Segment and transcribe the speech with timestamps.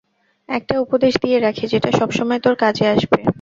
[0.49, 3.19] একটা উপদেশ দিয়ে রাখি যেটা সবসময় তোর কাজে আসবে।